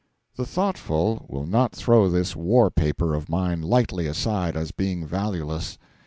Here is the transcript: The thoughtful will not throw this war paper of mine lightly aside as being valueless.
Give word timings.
The 0.35 0.47
thoughtful 0.47 1.27
will 1.29 1.45
not 1.45 1.75
throw 1.75 2.09
this 2.09 2.35
war 2.35 2.71
paper 2.71 3.13
of 3.13 3.29
mine 3.29 3.61
lightly 3.61 4.07
aside 4.07 4.57
as 4.57 4.71
being 4.71 5.05
valueless. 5.05 5.77